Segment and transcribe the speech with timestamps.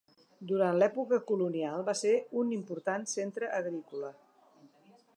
[0.51, 2.15] Durant l'època colonial va ser
[2.45, 4.15] un important centre agrícola.